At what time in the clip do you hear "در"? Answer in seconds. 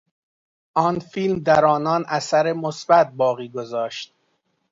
1.39-1.65